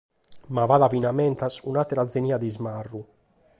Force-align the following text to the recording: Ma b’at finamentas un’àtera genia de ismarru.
Ma 0.55 0.63
b’at 0.69 0.91
finamentas 0.95 1.55
un’àtera 1.69 2.07
genia 2.13 2.37
de 2.41 2.47
ismarru. 2.51 3.01